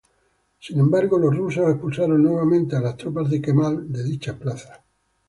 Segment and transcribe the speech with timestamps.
[0.57, 4.79] Sin embargo, los rusos expulsaron nuevamente a las tropas de Kemal de dichas plazas.